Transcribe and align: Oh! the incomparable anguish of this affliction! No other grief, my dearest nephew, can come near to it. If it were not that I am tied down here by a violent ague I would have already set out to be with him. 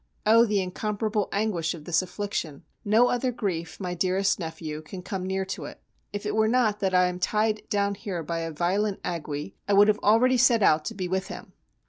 Oh! 0.25 0.47
the 0.47 0.61
incomparable 0.63 1.29
anguish 1.31 1.75
of 1.75 1.85
this 1.85 2.01
affliction! 2.01 2.63
No 2.83 3.09
other 3.09 3.31
grief, 3.31 3.79
my 3.79 3.93
dearest 3.93 4.39
nephew, 4.39 4.81
can 4.81 5.03
come 5.03 5.27
near 5.27 5.45
to 5.45 5.65
it. 5.65 5.79
If 6.11 6.25
it 6.25 6.33
were 6.33 6.47
not 6.47 6.79
that 6.79 6.95
I 6.95 7.05
am 7.05 7.19
tied 7.19 7.61
down 7.69 7.93
here 7.93 8.23
by 8.23 8.39
a 8.39 8.51
violent 8.51 8.99
ague 9.05 9.53
I 9.67 9.73
would 9.73 9.89
have 9.89 9.99
already 9.99 10.37
set 10.37 10.63
out 10.63 10.85
to 10.85 10.95
be 10.95 11.07
with 11.07 11.27
him. 11.27 11.53